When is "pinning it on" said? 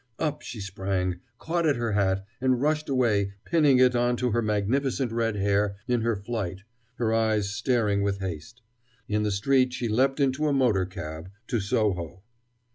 3.45-4.17